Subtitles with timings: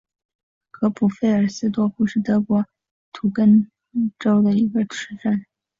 [0.71, 2.65] 格普费尔斯多夫是德国
[3.13, 3.71] 图林根
[4.17, 5.45] 州的一个市镇。